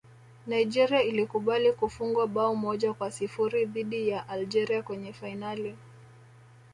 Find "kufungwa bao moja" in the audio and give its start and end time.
1.73-2.93